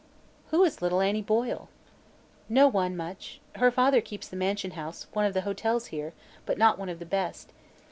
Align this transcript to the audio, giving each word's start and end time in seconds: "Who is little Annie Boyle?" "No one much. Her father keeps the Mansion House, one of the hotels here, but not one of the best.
"Who 0.49 0.63
is 0.63 0.81
little 0.81 0.99
Annie 0.99 1.21
Boyle?" 1.21 1.69
"No 2.49 2.67
one 2.67 2.97
much. 2.97 3.39
Her 3.57 3.69
father 3.69 4.01
keeps 4.01 4.27
the 4.27 4.35
Mansion 4.35 4.71
House, 4.71 5.05
one 5.13 5.25
of 5.25 5.35
the 5.35 5.41
hotels 5.41 5.85
here, 5.93 6.13
but 6.47 6.57
not 6.57 6.79
one 6.79 6.89
of 6.89 6.97
the 6.97 7.05
best. 7.05 7.53